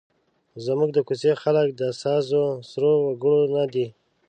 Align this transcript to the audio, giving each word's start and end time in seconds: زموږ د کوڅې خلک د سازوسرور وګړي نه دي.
زموږ 0.65 0.89
د 0.93 0.99
کوڅې 1.07 1.31
خلک 1.43 1.67
د 1.81 1.83
سازوسرور 2.01 2.97
وګړي 3.05 3.45
نه 3.55 3.65
دي. 3.73 3.87